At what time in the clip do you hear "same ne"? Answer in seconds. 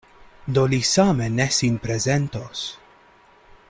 0.91-1.47